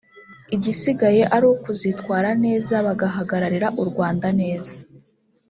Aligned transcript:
igisigaye 0.55 1.21
ari 1.35 1.45
ukuzitwara 1.53 2.29
neza 2.43 2.73
bagahagararira 2.85 3.67
u 3.81 3.83
Rwanda 3.89 4.27
neza 4.41 4.77